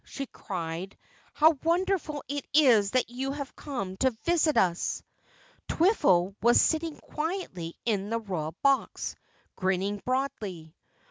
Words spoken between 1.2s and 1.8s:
"How